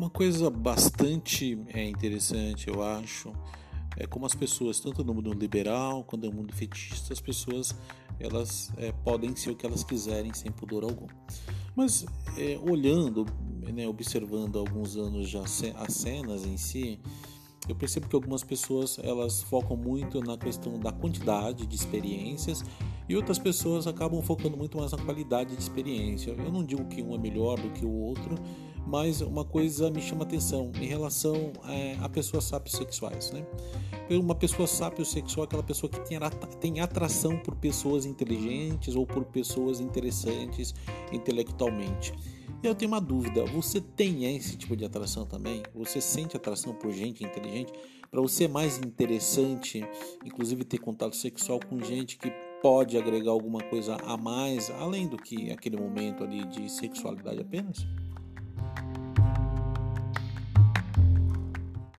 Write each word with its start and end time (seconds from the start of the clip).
Uma 0.00 0.08
coisa 0.08 0.48
bastante 0.48 1.58
é, 1.74 1.86
interessante, 1.86 2.68
eu 2.68 2.82
acho, 2.82 3.34
é 3.98 4.06
como 4.06 4.24
as 4.24 4.34
pessoas, 4.34 4.80
tanto 4.80 5.04
no 5.04 5.12
mundo 5.12 5.30
liberal 5.34 6.04
quanto 6.04 6.24
no 6.24 6.32
mundo 6.32 6.54
fetichista, 6.54 7.12
as 7.12 7.20
pessoas 7.20 7.76
elas 8.18 8.72
é, 8.78 8.92
podem 8.92 9.36
ser 9.36 9.50
o 9.50 9.54
que 9.54 9.66
elas 9.66 9.84
quiserem 9.84 10.32
sem 10.32 10.50
pudor 10.50 10.84
algum. 10.84 11.06
Mas 11.76 12.06
é, 12.38 12.58
olhando, 12.62 13.26
né, 13.74 13.86
observando 13.86 14.58
alguns 14.58 14.96
anos 14.96 15.28
já 15.28 15.42
as 15.42 15.92
cenas 15.92 16.46
em 16.46 16.56
si, 16.56 16.98
eu 17.68 17.76
percebo 17.76 18.08
que 18.08 18.16
algumas 18.16 18.42
pessoas 18.42 18.98
elas 19.02 19.42
focam 19.42 19.76
muito 19.76 20.22
na 20.22 20.38
questão 20.38 20.80
da 20.80 20.92
quantidade 20.92 21.66
de 21.66 21.76
experiências 21.76 22.64
e 23.06 23.14
outras 23.14 23.38
pessoas 23.38 23.86
acabam 23.86 24.22
focando 24.22 24.56
muito 24.56 24.78
mais 24.78 24.92
na 24.92 24.98
qualidade 24.98 25.54
de 25.54 25.60
experiência. 25.60 26.30
Eu 26.30 26.50
não 26.50 26.64
digo 26.64 26.86
que 26.86 27.02
um 27.02 27.14
é 27.14 27.18
melhor 27.18 27.60
do 27.60 27.68
que 27.68 27.84
o 27.84 27.92
outro, 27.92 28.36
mas 28.86 29.20
uma 29.20 29.44
coisa 29.44 29.90
me 29.90 30.00
chama 30.00 30.24
atenção 30.24 30.72
em 30.80 30.86
relação 30.86 31.52
é, 31.68 31.96
a 32.00 32.08
pessoas 32.08 32.44
sapiosexuais, 32.44 33.30
né? 33.32 33.46
Uma 34.10 34.34
pessoa 34.34 34.66
sapiosexual 34.66 35.44
é 35.44 35.46
aquela 35.46 35.62
pessoa 35.62 35.88
que 35.88 36.00
tem, 36.58 36.80
atração 36.80 37.38
por 37.38 37.54
pessoas 37.54 38.04
inteligentes 38.04 38.96
ou 38.96 39.06
por 39.06 39.24
pessoas 39.24 39.78
interessantes 39.78 40.74
intelectualmente. 41.12 42.12
E 42.60 42.66
eu 42.66 42.74
tenho 42.74 42.90
uma 42.90 43.00
dúvida: 43.00 43.44
você 43.46 43.80
tem 43.80 44.36
esse 44.36 44.56
tipo 44.56 44.76
de 44.76 44.84
atração 44.84 45.24
também? 45.24 45.62
Você 45.74 46.00
sente 46.00 46.36
atração 46.36 46.74
por 46.74 46.90
gente 46.92 47.22
inteligente? 47.24 47.72
Para 48.10 48.20
você 48.20 48.44
é 48.44 48.48
mais 48.48 48.78
interessante, 48.78 49.86
inclusive, 50.24 50.64
ter 50.64 50.78
contato 50.78 51.14
sexual 51.14 51.60
com 51.60 51.78
gente 51.78 52.18
que 52.18 52.32
pode 52.60 52.98
agregar 52.98 53.30
alguma 53.30 53.62
coisa 53.62 53.96
a 54.04 54.16
mais, 54.16 54.68
além 54.70 55.06
do 55.06 55.16
que 55.16 55.52
aquele 55.52 55.76
momento 55.76 56.24
ali 56.24 56.44
de 56.46 56.68
sexualidade 56.68 57.40
apenas? 57.40 57.86